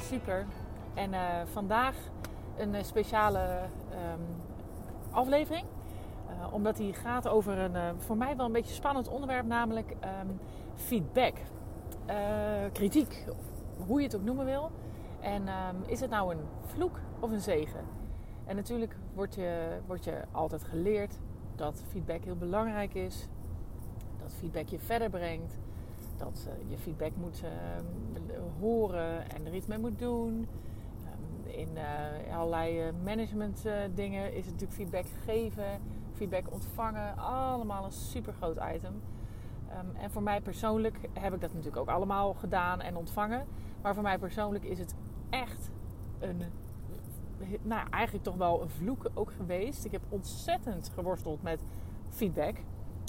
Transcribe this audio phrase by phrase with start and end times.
[0.00, 0.46] Super.
[0.94, 1.20] En uh,
[1.52, 1.94] vandaag
[2.56, 4.26] een uh, speciale um,
[5.10, 5.64] aflevering.
[6.28, 10.40] Uh, omdat die gaat over een voor mij wel een beetje spannend onderwerp, namelijk um,
[10.74, 11.34] feedback.
[12.72, 13.24] kritiek,
[13.86, 14.70] hoe je het ook noemen wil.
[15.20, 17.84] En um, is het nou een vloek of een zegen?
[18.44, 21.18] En natuurlijk wordt je, wordt je altijd geleerd
[21.54, 23.28] dat feedback heel belangrijk is.
[24.22, 25.58] Dat feedback je verder brengt
[26.18, 27.50] dat uh, je feedback moet uh,
[28.60, 30.32] horen en er iets mee moet doen.
[30.34, 35.80] Um, in uh, allerlei management dingen is natuurlijk feedback geven,
[36.14, 39.02] feedback ontvangen, allemaal een super groot item.
[39.78, 43.46] Um, en voor mij persoonlijk heb ik dat natuurlijk ook allemaal gedaan en ontvangen.
[43.82, 44.94] Maar voor mij persoonlijk is het
[45.30, 45.70] echt
[46.18, 46.42] een,
[47.62, 49.84] nou eigenlijk toch wel een vloek ook geweest.
[49.84, 51.60] Ik heb ontzettend geworsteld met
[52.08, 52.56] feedback.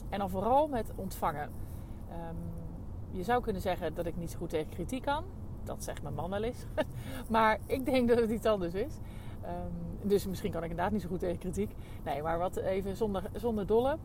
[0.10, 1.50] En dan vooral met ontvangen.
[2.10, 2.67] Um,
[3.12, 5.24] je zou kunnen zeggen dat ik niet zo goed tegen kritiek kan.
[5.64, 6.66] Dat zegt mijn man wel eens.
[7.30, 8.94] maar ik denk dat het iets anders is.
[9.44, 11.76] Um, dus misschien kan ik inderdaad niet zo goed tegen kritiek.
[12.04, 13.98] Nee, maar wat even zonder, zonder dolle.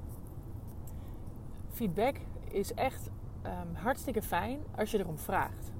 [1.68, 2.16] Feedback
[2.48, 3.10] is echt
[3.46, 5.72] um, hartstikke fijn als je erom vraagt.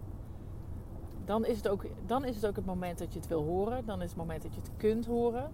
[1.25, 3.84] Dan is, het ook, dan is het ook het moment dat je het wil horen.
[3.87, 5.50] Dan is het moment dat je het kunt horen.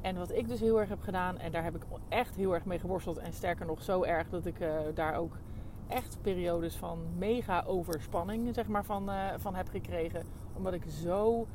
[0.00, 2.64] En wat ik dus heel erg heb gedaan, en daar heb ik echt heel erg
[2.64, 3.18] mee geworsteld.
[3.18, 5.36] En sterker nog, zo erg dat ik uh, daar ook
[5.90, 10.22] echt periodes van mega overspanning zeg maar, van, uh, van heb gekregen.
[10.56, 11.46] Omdat ik zo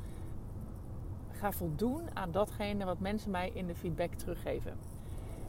[1.30, 4.72] ga voldoen aan datgene wat mensen mij in de feedback teruggeven.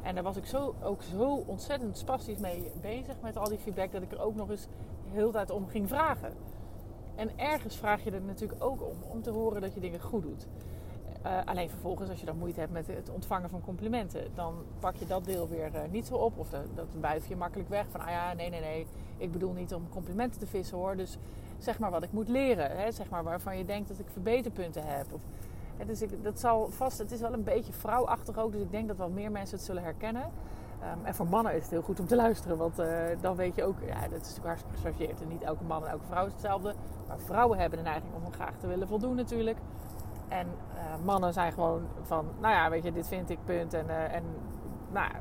[0.02, 3.92] En daar was ik zo, ook zo ontzettend spastisch mee bezig met al die feedback
[3.92, 4.68] dat ik er ook nog eens
[5.04, 6.34] de hele tijd om ging vragen.
[7.16, 10.22] En ergens vraag je er natuurlijk ook om, om te horen dat je dingen goed
[10.22, 10.48] doet.
[11.26, 14.96] Uh, alleen vervolgens, als je dan moeite hebt met het ontvangen van complimenten, dan pak
[14.96, 16.38] je dat deel weer uh, niet zo op.
[16.38, 17.86] Of de, dat wuif je makkelijk weg.
[17.92, 18.88] Van, ah ja, nee, nee, nee.
[19.18, 20.96] Ik bedoel niet om complimenten te vissen hoor.
[20.96, 21.18] Dus
[21.58, 22.78] zeg maar wat ik moet leren.
[22.78, 22.92] Hè?
[22.92, 25.14] Zeg maar waarvan je denkt dat ik verbeterpunten heb.
[25.14, 25.22] Of,
[25.78, 28.52] hè, dus ik, dat zal vast, het is wel een beetje vrouwachtig ook.
[28.52, 30.32] Dus ik denk dat wel meer mensen het zullen herkennen.
[30.84, 32.58] Um, en voor mannen is het heel goed om te luisteren.
[32.58, 32.88] Want uh,
[33.22, 35.22] dan weet je ook, ja, dat is natuurlijk hartstikke gechargeerd.
[35.22, 36.74] En niet elke man en elke vrouw is hetzelfde.
[37.08, 39.58] Maar vrouwen hebben de neiging om graag te willen voldoen natuurlijk.
[40.28, 43.74] En uh, mannen zijn gewoon van, nou ja, weet je, dit vind ik, punt.
[43.74, 44.24] En, uh, en
[44.92, 45.12] nou,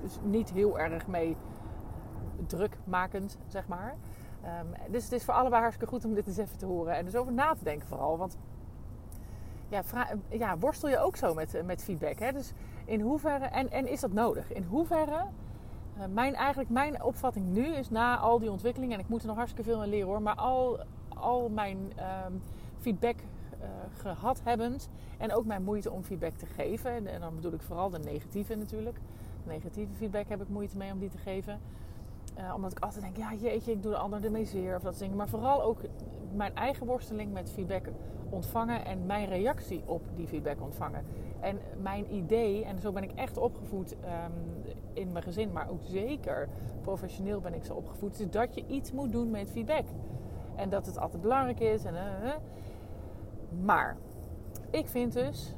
[0.00, 1.36] dus niet heel erg mee
[2.46, 3.94] drukmakend, zeg maar.
[4.44, 6.96] Um, dus het is voor allebei hartstikke goed om dit eens even te horen.
[6.96, 8.18] En dus over na te denken vooral.
[8.18, 8.38] Want
[9.68, 9.82] ja,
[10.28, 12.18] ja worstel je ook zo met, met feedback.
[12.18, 12.32] Hè?
[12.32, 12.52] Dus
[12.84, 14.52] in hoeverre, en, en is dat nodig?
[14.52, 15.24] In hoeverre,
[16.10, 18.94] mijn, eigenlijk mijn opvatting nu is na al die ontwikkelingen...
[18.94, 20.22] en ik moet er nog hartstikke veel in leren hoor...
[20.22, 21.92] maar al, al mijn
[22.26, 22.42] um,
[22.80, 23.16] feedback
[23.62, 24.88] uh, gehad hebbend.
[25.18, 27.06] En ook mijn moeite om feedback te geven.
[27.06, 28.98] En, dan bedoel ik vooral de negatieve natuurlijk.
[29.44, 31.60] Negatieve feedback heb ik moeite mee om die te geven.
[32.38, 34.76] Uh, omdat ik altijd denk, ja jeetje, ik doe de ander ermee zeer.
[34.76, 35.16] Of dat dingen.
[35.16, 35.80] Maar vooral ook
[36.34, 37.88] mijn eigen worsteling met feedback
[38.30, 38.84] ontvangen.
[38.84, 41.04] En mijn reactie op die feedback ontvangen.
[41.40, 45.52] En mijn idee, en zo ben ik echt opgevoed um, in mijn gezin.
[45.52, 46.48] Maar ook zeker
[46.82, 48.32] professioneel ben ik zo opgevoed.
[48.32, 49.84] Dat je iets moet doen met feedback.
[50.56, 51.84] En dat het altijd belangrijk is.
[51.84, 52.32] En, uh,
[53.60, 53.96] maar
[54.70, 55.54] ik vind dus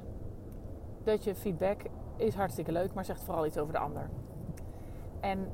[1.03, 1.81] dat je feedback
[2.17, 4.11] is hartstikke leuk, maar zegt vooral iets over de ander.
[5.21, 5.49] En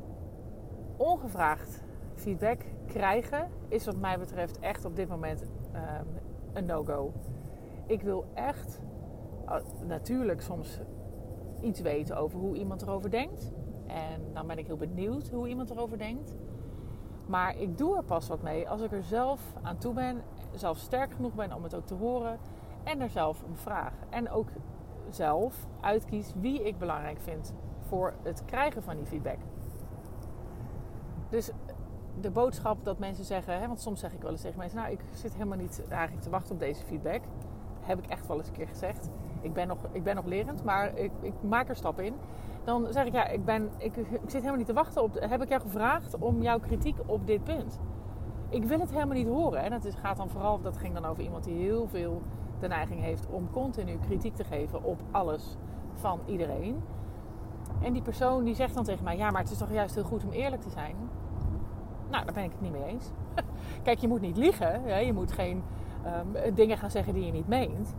[0.96, 1.82] ongevraagd
[2.14, 6.06] feedback krijgen is wat mij betreft echt op dit moment um,
[6.52, 7.12] een no-go.
[7.86, 8.80] Ik wil echt
[9.48, 9.56] uh,
[9.86, 10.80] natuurlijk soms
[11.60, 13.52] iets weten over hoe iemand erover denkt.
[13.86, 16.34] En dan ben ik heel benieuwd hoe iemand erover denkt.
[17.26, 20.22] Maar ik doe er pas wat mee als ik er zelf aan toe ben
[20.54, 22.38] zelf sterk genoeg ben om het ook te horen
[22.84, 23.92] en er zelf om vraag.
[24.08, 24.48] En ook
[25.08, 29.38] zelf uitkies wie ik belangrijk vind voor het krijgen van die feedback.
[31.28, 31.50] Dus
[32.20, 34.92] de boodschap dat mensen zeggen, hè, want soms zeg ik wel eens tegen mensen: Nou,
[34.92, 37.20] ik zit helemaal niet eigenlijk te wachten op deze feedback.
[37.80, 39.08] Heb ik echt wel eens een keer gezegd.
[39.41, 42.14] Ik ben nog, ik ben nog lerend, maar ik, ik maak er stappen in.
[42.64, 45.20] Dan zeg ik: Ja, ik, ben, ik, ik zit helemaal niet te wachten op.
[45.20, 47.78] Heb ik jou gevraagd om jouw kritiek op dit punt?
[48.50, 49.62] Ik wil het helemaal niet horen.
[49.62, 52.22] En het gaat dan vooral, dat ging dan over iemand die heel veel
[52.60, 55.56] de neiging heeft om continu kritiek te geven op alles
[55.94, 56.82] van iedereen.
[57.82, 60.04] En die persoon die zegt dan tegen mij: Ja, maar het is toch juist heel
[60.04, 60.97] goed om eerlijk te zijn?
[62.10, 63.10] Nou, daar ben ik het niet mee eens.
[63.82, 64.82] Kijk, je moet niet liegen.
[64.82, 64.98] Hè?
[64.98, 65.62] Je moet geen
[66.46, 67.94] um, dingen gaan zeggen die je niet meent.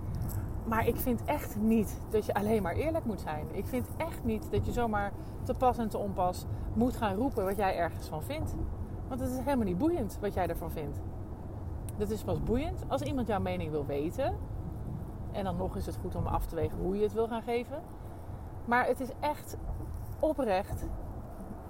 [0.66, 3.46] Maar ik vind echt niet dat je alleen maar eerlijk moet zijn.
[3.52, 5.12] Ik vind echt niet dat je zomaar
[5.44, 8.56] te pas en te onpas moet gaan roepen wat jij ergens van vindt.
[9.12, 11.00] Want het is helemaal niet boeiend wat jij ervan vindt.
[11.98, 14.36] Dat is pas boeiend als iemand jouw mening wil weten.
[15.32, 17.42] En dan nog is het goed om af te wegen hoe je het wil gaan
[17.42, 17.82] geven.
[18.66, 19.58] Maar het is echt
[20.20, 20.86] oprecht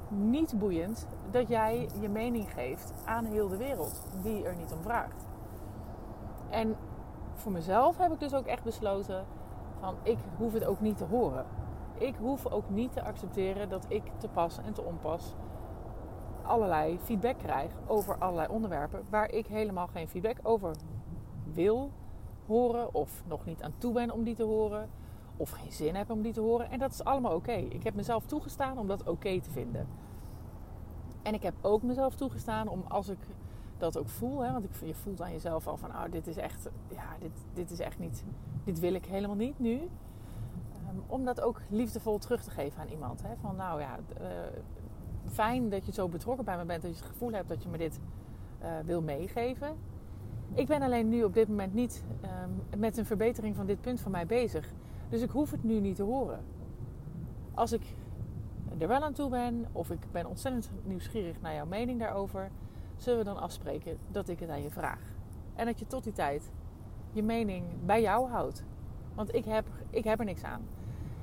[0.07, 4.81] niet boeiend dat jij je mening geeft aan heel de wereld die er niet om
[4.81, 5.25] vraagt.
[6.49, 6.75] En
[7.33, 9.25] voor mezelf heb ik dus ook echt besloten
[9.79, 11.45] van ik hoef het ook niet te horen.
[11.97, 15.35] Ik hoef ook niet te accepteren dat ik te pas en te onpas
[16.51, 20.75] allerlei feedback krijg over allerlei onderwerpen waar ik helemaal geen feedback over
[21.53, 21.91] wil
[22.45, 24.89] horen of nog niet aan toe ben om die te horen
[25.37, 26.69] of geen zin heb om die te horen.
[26.69, 27.51] En dat is allemaal oké.
[27.51, 29.87] Ik heb mezelf toegestaan om dat oké te vinden.
[31.21, 33.19] En ik heb ook mezelf toegestaan om als ik
[33.77, 36.69] dat ook voel, hè, want je voelt aan jezelf al van, oh, dit is echt,
[36.87, 38.23] ja, dit, dit is echt niet,
[38.63, 39.73] dit wil ik helemaal niet nu.
[39.73, 43.21] Um, om dat ook liefdevol terug te geven aan iemand.
[43.21, 44.27] Hè, van, nou ja, uh,
[45.27, 47.69] fijn dat je zo betrokken bij me bent, dat je het gevoel hebt dat je
[47.69, 47.99] me dit
[48.63, 49.75] uh, wil meegeven.
[50.53, 53.99] Ik ben alleen nu op dit moment niet um, met een verbetering van dit punt
[53.99, 54.73] van mij bezig.
[55.09, 56.39] Dus ik hoef het nu niet te horen.
[57.53, 57.81] Als ik
[58.77, 62.49] er wel aan toe ben, of ik ben ontzettend nieuwsgierig naar jouw mening daarover,
[62.95, 65.01] zullen we dan afspreken dat ik het aan je vraag.
[65.55, 66.51] En dat je tot die tijd
[67.11, 68.63] je mening bij jou houdt.
[69.15, 70.61] Want ik heb, ik heb er niks aan.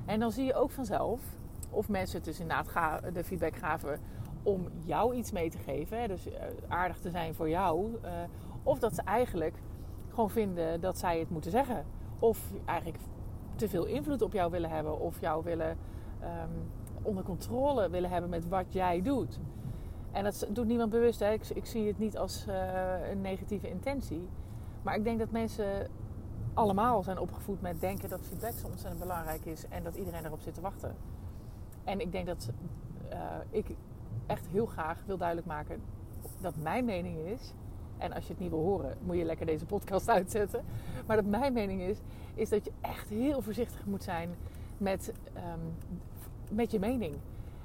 [0.05, 1.21] En dan zie je ook vanzelf
[1.69, 3.99] of mensen het dus inderdaad de feedback gaven
[4.43, 6.07] om jou iets mee te geven.
[6.07, 7.91] Dus eh, aardig te zijn voor jou.
[8.03, 8.11] Uh,
[8.63, 9.55] of dat ze eigenlijk
[10.09, 11.85] gewoon vinden dat zij het moeten zeggen.
[12.19, 12.99] Of eigenlijk
[13.55, 14.99] te veel invloed op jou willen hebben.
[14.99, 15.77] Of jou willen
[16.21, 16.71] um,
[17.01, 19.39] onder controle willen hebben met wat jij doet.
[20.11, 21.19] En dat doet niemand bewust.
[21.19, 21.31] Hè?
[21.31, 24.27] Ik, ik zie het niet als uh, een negatieve intentie.
[24.81, 25.87] Maar ik denk dat mensen
[26.53, 29.67] allemaal zijn opgevoed met denken dat feedback zo ontzettend belangrijk is.
[29.69, 30.95] En dat iedereen erop zit te wachten.
[31.89, 32.49] En ik denk dat
[33.13, 33.19] uh,
[33.49, 33.65] ik
[34.25, 35.81] echt heel graag wil duidelijk maken
[36.41, 37.53] dat mijn mening is.
[37.97, 40.63] En als je het niet wil horen, moet je lekker deze podcast uitzetten.
[41.07, 41.97] Maar dat mijn mening is,
[42.33, 44.29] is dat je echt heel voorzichtig moet zijn
[44.77, 45.75] met, um,
[46.51, 47.15] met je mening.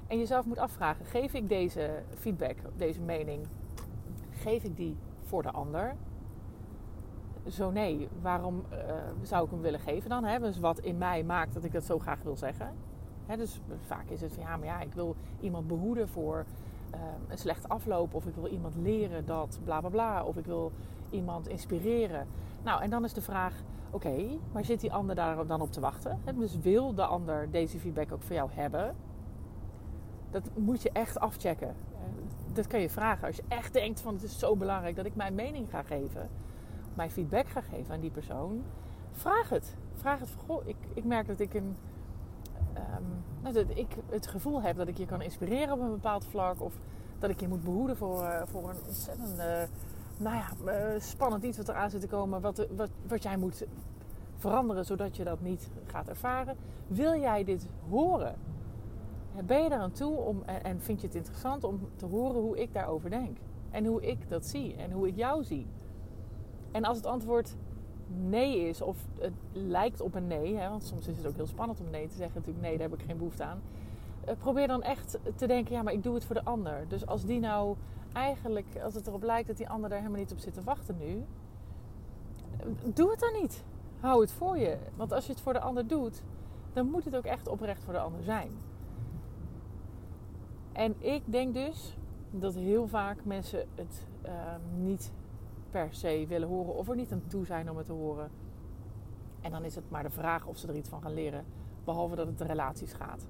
[0.07, 3.47] En jezelf moet afvragen: geef ik deze feedback, deze mening,
[4.31, 5.95] geef ik die voor de ander?
[7.47, 8.77] Zo nee, waarom uh,
[9.21, 10.23] zou ik hem willen geven dan?
[10.23, 10.39] Hè?
[10.39, 12.75] Dus wat in mij maakt dat ik dat zo graag wil zeggen
[13.33, 16.45] dus vaak is het van ja, maar ja, ik wil iemand behoeden voor
[16.93, 18.13] uh, een slechte afloop.
[18.13, 20.23] Of ik wil iemand leren dat bla bla bla.
[20.23, 20.71] Of ik wil
[21.09, 22.27] iemand inspireren.
[22.63, 23.53] Nou, en dan is de vraag:
[23.89, 26.19] oké, maar zit die ander daar dan op te wachten?
[26.35, 28.95] dus wil de ander deze feedback ook voor jou hebben?
[30.29, 31.75] Dat moet je echt afchecken.
[32.53, 33.27] Dat kan je vragen.
[33.27, 36.29] Als je echt denkt van het is zo belangrijk dat ik mijn mening ga geven,
[36.93, 38.63] mijn feedback ga geven aan die persoon,
[39.11, 39.75] vraag het.
[39.93, 41.75] Vraag het van goh, ik, ik merk dat ik een
[42.77, 46.61] um, dat ik het gevoel heb dat ik je kan inspireren op een bepaald vlak.
[46.61, 46.73] Of
[47.19, 49.37] dat ik je moet behoeden voor, uh, voor een ontzettend
[50.17, 52.41] nou ja, uh, spannend iets wat eraan zit te komen.
[52.41, 53.65] Wat, wat, wat jij moet
[54.37, 56.55] veranderen zodat je dat niet gaat ervaren.
[56.87, 58.35] Wil jij dit horen?
[59.45, 62.73] Ben je aan toe om, en vind je het interessant om te horen hoe ik
[62.73, 63.37] daarover denk?
[63.71, 65.67] En hoe ik dat zie en hoe ik jou zie?
[66.71, 67.55] En als het antwoord
[68.07, 71.47] nee is, of het lijkt op een nee, hè, want soms is het ook heel
[71.47, 73.61] spannend om nee te zeggen, natuurlijk nee, daar heb ik geen behoefte aan.
[74.27, 76.85] Uh, probeer dan echt te denken, ja, maar ik doe het voor de ander.
[76.87, 77.75] Dus als die nou
[78.13, 80.97] eigenlijk, als het erop lijkt dat die ander daar helemaal niet op zit te wachten
[80.97, 81.23] nu,
[82.57, 83.63] eh, doe het dan niet.
[83.99, 84.77] Hou het voor je.
[84.95, 86.23] Want als je het voor de ander doet,
[86.73, 88.51] dan moet het ook echt oprecht voor de ander zijn.
[90.71, 91.97] En ik denk dus
[92.31, 94.31] dat heel vaak mensen het uh,
[94.77, 95.11] niet
[95.75, 98.29] per se willen horen of er niet aan toe zijn om het te horen.
[99.41, 101.45] En dan is het maar de vraag of ze er iets van gaan leren,
[101.83, 103.27] behalve dat het de relaties gaat.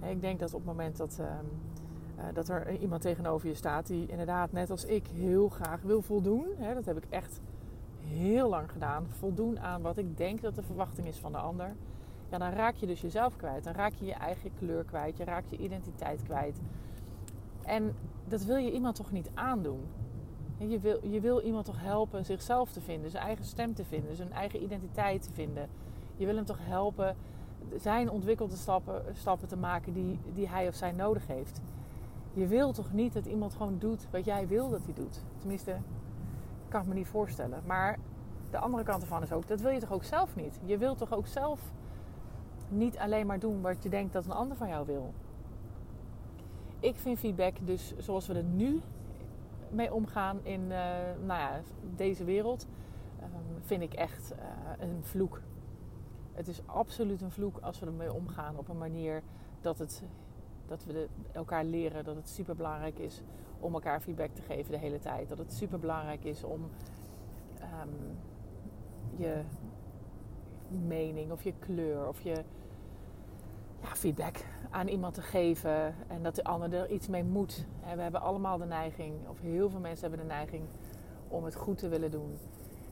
[0.00, 3.86] Ik denk dat op het moment dat, uh, uh, dat er iemand tegenover je staat
[3.86, 6.46] die inderdaad, net als ik, heel graag wil voldoen.
[6.56, 7.40] Hè, dat heb ik echt
[7.98, 9.06] heel lang gedaan.
[9.08, 11.74] Voldoen aan wat ik denk dat de verwachting is van de ander.
[12.28, 13.64] Ja, dan raak je dus jezelf kwijt.
[13.64, 15.16] Dan raak je je eigen kleur kwijt.
[15.16, 16.60] Je raakt je identiteit kwijt.
[17.64, 17.94] En
[18.28, 19.80] dat wil je iemand toch niet aandoen?
[20.68, 24.16] Je wil, je wil iemand toch helpen zichzelf te vinden, zijn eigen stem te vinden,
[24.16, 25.68] zijn eigen identiteit te vinden.
[26.16, 27.16] Je wil hem toch helpen
[27.76, 31.60] zijn ontwikkelde stappen, stappen te maken die, die hij of zij nodig heeft.
[32.32, 35.22] Je wil toch niet dat iemand gewoon doet wat jij wil dat hij doet.
[35.38, 35.76] Tenminste,
[36.68, 37.62] kan ik me niet voorstellen.
[37.66, 37.98] Maar
[38.50, 40.60] de andere kant ervan is ook, dat wil je toch ook zelf niet.
[40.64, 41.60] Je wilt toch ook zelf
[42.68, 45.12] niet alleen maar doen wat je denkt dat een ander van jou wil.
[46.80, 48.80] Ik vind feedback dus zoals we er nu
[49.70, 50.68] mee omgaan in uh,
[51.24, 51.60] nou ja,
[51.96, 52.66] deze wereld,
[53.22, 54.38] um, vind ik echt uh,
[54.78, 55.40] een vloek.
[56.32, 59.22] Het is absoluut een vloek als we ermee omgaan op een manier
[59.60, 60.02] dat, het,
[60.66, 63.22] dat we elkaar leren dat het super belangrijk is
[63.60, 65.28] om elkaar feedback te geven de hele tijd.
[65.28, 66.60] Dat het super belangrijk is om
[67.82, 68.18] um,
[69.16, 69.42] je
[70.68, 72.44] mening of je kleur of je
[73.82, 74.36] feedback
[74.70, 77.66] aan iemand te geven en dat de ander er iets mee moet.
[77.94, 80.62] We hebben allemaal de neiging, of heel veel mensen hebben de neiging
[81.28, 82.38] om het goed te willen doen.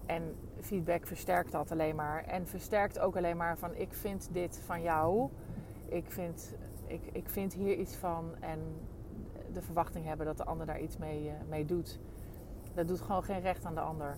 [0.06, 2.24] En feedback versterkt dat alleen maar.
[2.24, 5.28] En versterkt ook alleen maar van ik vind dit van jou.
[5.88, 6.54] Ik vind,
[6.86, 8.34] ik, ik vind hier iets van.
[8.40, 8.58] En
[9.52, 11.98] de verwachting hebben dat de ander daar iets mee, uh, mee doet.
[12.74, 14.16] Dat doet gewoon geen recht aan de ander.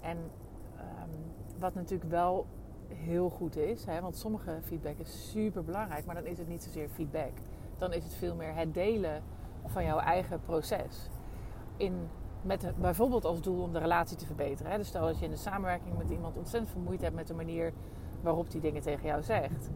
[0.00, 2.46] En um, wat natuurlijk wel
[2.88, 6.62] heel goed is, hè, want sommige feedback is super belangrijk, maar dan is het niet
[6.62, 7.32] zozeer feedback.
[7.78, 9.22] Dan is het veel meer het delen
[9.66, 11.08] van jouw eigen proces.
[11.76, 12.08] In,
[12.42, 14.72] met bijvoorbeeld als doel om de relatie te verbeteren.
[14.72, 14.78] Hè.
[14.78, 17.34] Dus stel dat je in de samenwerking met iemand ontzettend veel moeite hebt met de
[17.34, 17.72] manier
[18.20, 19.70] waarop die dingen tegen jou zegt.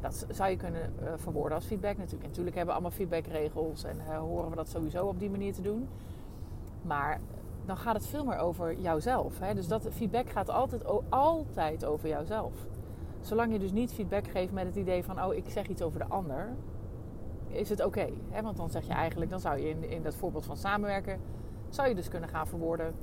[0.00, 2.22] Dat zou je kunnen uh, verwoorden als feedback natuurlijk.
[2.22, 5.52] En natuurlijk hebben we allemaal feedbackregels en uh, horen we dat sowieso op die manier
[5.52, 5.88] te doen.
[6.82, 7.20] Maar
[7.66, 9.38] dan gaat het veel meer over jouzelf.
[9.38, 9.54] Hè?
[9.54, 12.52] Dus dat feedback gaat altijd, altijd over jouzelf.
[13.20, 15.98] Zolang je dus niet feedback geeft met het idee van, oh, ik zeg iets over
[15.98, 16.48] de ander,
[17.48, 18.08] is het oké.
[18.42, 21.20] Want dan zeg je eigenlijk, dan zou je in, in dat voorbeeld van samenwerken,
[21.68, 22.94] zou je dus kunnen gaan verwoorden.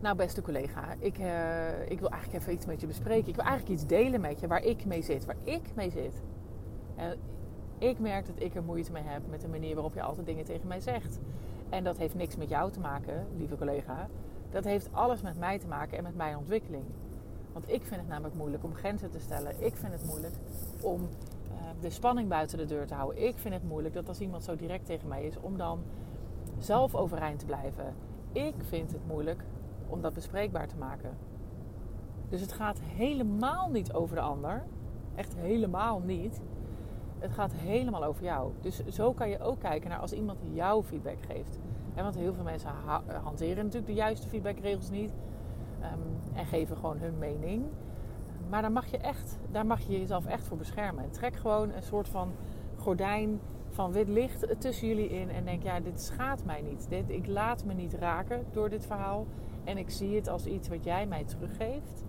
[0.00, 3.28] Nou, beste collega, ik, uh, ik wil eigenlijk even iets met je bespreken.
[3.28, 5.24] Ik wil eigenlijk iets delen met je waar ik mee zit.
[5.24, 6.22] Waar ik mee zit.
[6.96, 7.18] En
[7.78, 10.44] ik merk dat ik er moeite mee heb met de manier waarop je altijd dingen
[10.44, 11.20] tegen mij zegt.
[11.68, 14.08] En dat heeft niks met jou te maken, lieve collega.
[14.50, 16.84] Dat heeft alles met mij te maken en met mijn ontwikkeling.
[17.52, 19.64] Want ik vind het namelijk moeilijk om grenzen te stellen.
[19.64, 20.34] Ik vind het moeilijk
[20.80, 23.26] om uh, de spanning buiten de deur te houden.
[23.26, 25.82] Ik vind het moeilijk dat als iemand zo direct tegen mij is, om dan
[26.58, 27.94] zelf overeind te blijven.
[28.32, 29.44] Ik vind het moeilijk
[29.86, 31.16] om dat bespreekbaar te maken.
[32.28, 34.64] Dus het gaat helemaal niet over de ander.
[35.14, 36.40] Echt helemaal niet.
[37.24, 38.52] Het gaat helemaal over jou.
[38.60, 41.58] Dus zo kan je ook kijken naar als iemand jouw feedback geeft.
[41.94, 42.70] want heel veel mensen
[43.22, 45.10] hanteren natuurlijk de juiste feedbackregels niet.
[45.80, 47.64] Um, en geven gewoon hun mening.
[48.48, 51.10] Maar daar mag je, echt, daar mag je jezelf echt voor beschermen.
[51.10, 52.32] trek gewoon een soort van
[52.76, 55.30] gordijn van wit licht tussen jullie in.
[55.30, 56.86] En denk, ja, dit schaadt mij niet.
[56.88, 59.26] Dit, ik laat me niet raken door dit verhaal.
[59.64, 62.04] En ik zie het als iets wat jij mij teruggeeft.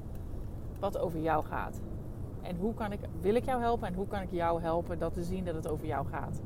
[0.80, 1.82] Wat over jou gaat.
[2.46, 5.14] En hoe kan ik, wil ik jou helpen en hoe kan ik jou helpen dat
[5.14, 6.42] te zien dat het over jou gaat?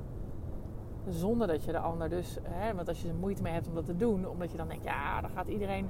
[1.08, 3.74] Zonder dat je de ander dus, hè, want als je er moeite mee hebt om
[3.76, 5.90] dat te doen, omdat je dan denkt, ja, dan gaat iedereen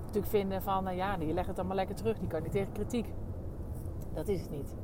[0.00, 2.72] natuurlijk vinden van, nou ja, die legt het allemaal lekker terug, die kan niet tegen
[2.72, 3.12] kritiek.
[4.14, 4.74] Dat is het niet.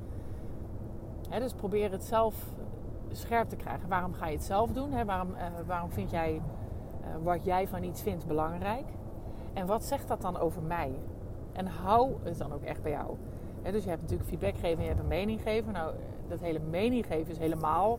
[1.31, 2.47] Dus probeer het zelf
[3.11, 3.89] scherp te krijgen.
[3.89, 4.93] Waarom ga je het zelf doen?
[4.93, 5.05] Hè?
[5.05, 8.87] Waarom, uh, waarom vind jij uh, wat jij van iets vindt belangrijk?
[9.53, 10.95] En wat zegt dat dan over mij?
[11.53, 13.17] En hou het dan ook echt bij jou
[13.63, 15.73] dus je hebt natuurlijk feedback geven en je hebt een mening geven.
[15.73, 15.95] Nou,
[16.29, 17.99] dat hele mening geven is helemaal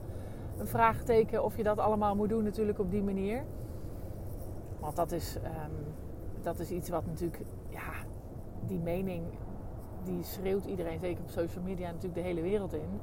[0.57, 3.43] een vraagteken of je dat allemaal moet doen natuurlijk op die manier.
[4.79, 5.93] Want dat is, um,
[6.41, 7.91] dat is iets wat natuurlijk, ja,
[8.67, 9.23] die mening,
[10.03, 12.99] die schreeuwt iedereen, zeker op social media, natuurlijk de hele wereld in.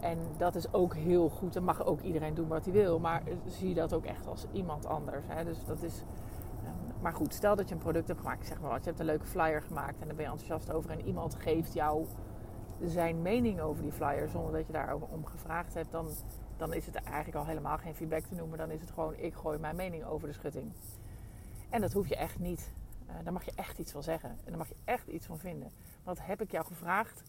[0.00, 1.56] En dat is ook heel goed.
[1.56, 2.98] En mag ook iedereen doen wat hij wil.
[2.98, 5.24] Maar zie dat ook echt als iemand anders.
[5.26, 5.44] Hè?
[5.44, 6.02] Dus dat is
[7.00, 8.46] maar goed, stel dat je een product hebt gemaakt.
[8.46, 10.90] Zeg maar wat, je hebt een leuke flyer gemaakt en daar ben je enthousiast over.
[10.90, 12.06] En iemand geeft jou
[12.84, 15.90] zijn mening over die flyer zonder dat je daar om gevraagd hebt.
[15.90, 16.08] Dan,
[16.56, 18.58] dan is het eigenlijk al helemaal geen feedback te noemen.
[18.58, 20.72] Dan is het gewoon, ik gooi mijn mening over de schutting.
[21.70, 22.72] En dat hoef je echt niet.
[23.08, 24.30] Uh, daar mag je echt iets van zeggen.
[24.30, 25.70] En daar mag je echt iets van vinden.
[26.04, 27.22] Want heb ik jou gevraagd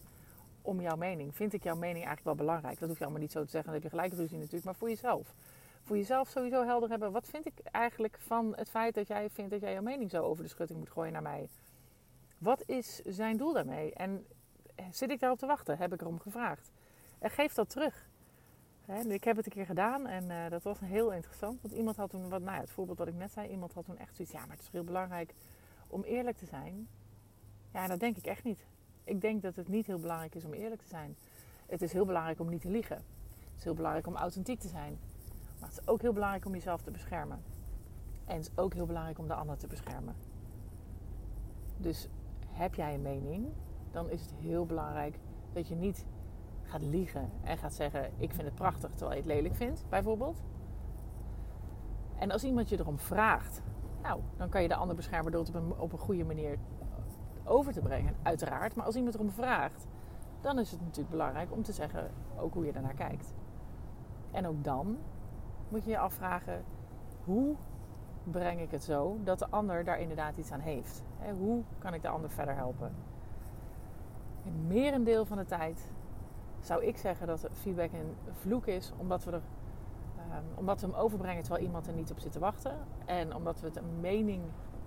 [0.62, 1.34] om jouw mening?
[1.34, 2.78] Vind ik jouw mening eigenlijk wel belangrijk?
[2.78, 3.72] Dat hoef je allemaal niet zo te zeggen.
[3.72, 4.64] Dan heb je gelijk ruzie natuurlijk.
[4.64, 5.34] Maar voor jezelf
[5.82, 7.12] voor jezelf sowieso helder hebben.
[7.12, 10.22] Wat vind ik eigenlijk van het feit dat jij vindt dat jij jouw mening zo
[10.22, 11.48] over de schutting moet gooien naar mij?
[12.38, 13.94] Wat is zijn doel daarmee?
[13.94, 14.26] En
[14.90, 15.78] zit ik daarop te wachten?
[15.78, 16.70] Heb ik erom gevraagd?
[17.18, 18.08] En geef dat terug.
[19.08, 21.60] ik heb het een keer gedaan en uh, dat was heel interessant.
[21.62, 23.84] Want iemand had toen, wat, nou ja, het voorbeeld wat ik net zei, iemand had
[23.84, 24.34] toen echt zoiets.
[24.34, 25.34] Ja, maar het is heel belangrijk
[25.86, 26.88] om eerlijk te zijn.
[27.72, 28.66] Ja, dat denk ik echt niet.
[29.04, 31.16] Ik denk dat het niet heel belangrijk is om eerlijk te zijn.
[31.66, 32.96] Het is heel belangrijk om niet te liegen.
[32.96, 34.98] Het is heel belangrijk om authentiek te zijn.
[35.60, 37.42] Maar het is ook heel belangrijk om jezelf te beschermen.
[38.24, 40.14] En het is ook heel belangrijk om de ander te beschermen.
[41.76, 42.08] Dus
[42.46, 43.46] heb jij een mening,
[43.90, 45.18] dan is het heel belangrijk
[45.52, 46.06] dat je niet
[46.62, 50.42] gaat liegen en gaat zeggen: Ik vind het prachtig terwijl je het lelijk vindt, bijvoorbeeld.
[52.18, 53.62] En als iemand je erom vraagt,
[54.02, 56.58] nou, dan kan je de ander beschermen door het op een, goede manier
[57.44, 58.74] over te brengen, uiteraard.
[58.74, 59.86] Maar als iemand erom vraagt,
[60.40, 63.34] dan is het natuurlijk belangrijk om te zeggen ook hoe je ernaar kijkt.
[64.30, 64.96] En ook dan
[65.70, 66.64] moet je je afvragen:
[67.24, 67.56] hoe
[68.24, 71.02] breng ik het zo dat de ander daar inderdaad iets aan heeft?
[71.38, 72.92] Hoe kan ik de ander verder helpen?
[74.42, 75.90] In merendeel van de tijd
[76.60, 79.42] zou ik zeggen dat feedback een vloek is, omdat we, er,
[80.16, 82.78] um, omdat we hem overbrengen terwijl iemand er niet op zit te wachten.
[83.04, 84.42] En omdat we het een mening,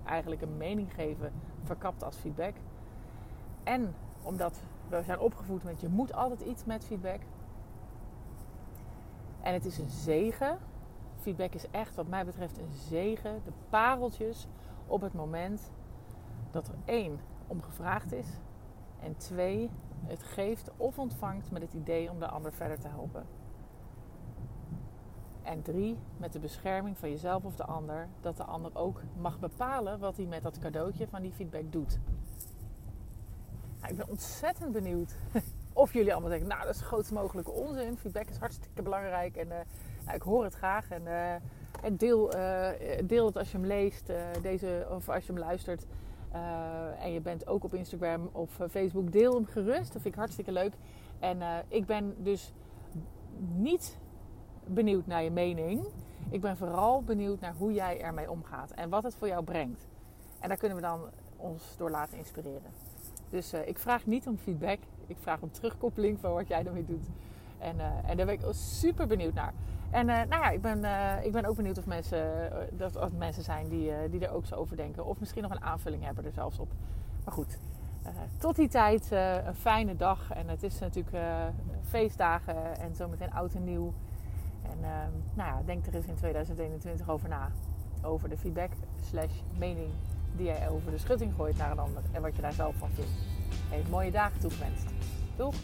[0.05, 2.53] eigenlijk een mening geven, verkapt als feedback.
[3.63, 7.19] En omdat we zijn opgevoed met je moet altijd iets met feedback.
[9.41, 10.57] En het is een zegen
[11.23, 13.41] Feedback is echt, wat mij betreft, een zegen.
[13.43, 14.47] De pareltjes
[14.87, 15.71] op het moment
[16.51, 18.27] dat er één om gevraagd is.
[18.99, 19.69] En twee,
[20.05, 23.25] het geeft of ontvangt met het idee om de ander verder te helpen.
[25.41, 29.39] En drie, met de bescherming van jezelf of de ander, dat de ander ook mag
[29.39, 31.99] bepalen wat hij met dat cadeautje van die feedback doet.
[33.79, 35.15] Nou, ik ben ontzettend benieuwd
[35.73, 37.97] of jullie allemaal denken, nou dat is de grootst mogelijke onzin.
[37.97, 39.53] Feedback is hartstikke belangrijk en uh,
[40.05, 40.89] nou, ik hoor het graag.
[40.89, 41.07] En,
[41.81, 42.69] en deel, uh,
[43.03, 44.11] deel het als je hem leest,
[44.41, 45.85] deze, of als je hem luistert.
[46.99, 49.93] en je bent ook op Instagram of Facebook, deel hem gerust.
[49.93, 50.73] Dat vind ik hartstikke leuk.
[51.19, 51.37] En
[51.67, 52.53] ik ben dus
[53.55, 53.97] niet
[54.65, 55.85] benieuwd naar je mening.
[56.29, 59.87] Ik ben vooral benieuwd naar hoe jij ermee omgaat en wat het voor jou brengt.
[60.39, 61.01] En daar kunnen we dan
[61.37, 62.71] ons door laten inspireren.
[63.29, 64.79] Dus ik vraag niet om feedback.
[65.07, 67.05] Ik vraag om terugkoppeling van wat jij ermee doet.
[67.59, 69.53] En, uh, en daar ben ik super benieuwd naar.
[69.89, 70.77] En uh, nou ja, ik ben,
[71.23, 74.55] ik ben ook benieuwd of mensen, dat er mensen zijn die, die er ook zo
[74.55, 75.05] over denken.
[75.05, 76.71] Of misschien nog een aanvulling hebben er zelfs op.
[77.23, 77.57] Maar goed,
[78.37, 79.11] tot die tijd
[79.45, 80.31] een fijne dag.
[80.31, 81.17] En het is natuurlijk
[81.83, 83.93] feestdagen en zometeen oud en nieuw.
[84.63, 87.51] En ehm, nou ja, denk er eens in 2021 over na.
[88.01, 89.89] Over de feedback slash mening
[90.35, 92.01] die jij over de schutting gooit naar een ander.
[92.11, 93.32] En wat je daar zelf van vindt.
[93.73, 94.83] Hey, mooie dagen toegewenst.
[95.35, 95.55] Doeg!